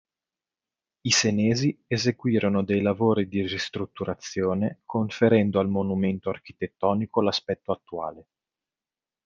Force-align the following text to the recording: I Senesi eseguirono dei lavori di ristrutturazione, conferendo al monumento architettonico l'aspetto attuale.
I 1.03 1.11
Senesi 1.11 1.79
eseguirono 1.85 2.63
dei 2.63 2.81
lavori 2.81 3.27
di 3.27 3.45
ristrutturazione, 3.45 4.81
conferendo 4.83 5.59
al 5.59 5.69
monumento 5.69 6.31
architettonico 6.31 7.21
l'aspetto 7.21 7.71
attuale. 7.71 8.27